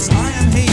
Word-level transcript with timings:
I 0.00 0.30
am 0.30 0.52
here. 0.52 0.67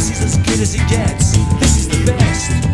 This 0.00 0.12
is 0.12 0.22
as 0.22 0.36
good 0.38 0.60
as 0.60 0.74
it 0.74 0.88
gets. 0.88 1.36
This 1.60 1.76
is 1.76 1.88
the 1.88 2.10
best. 2.10 2.69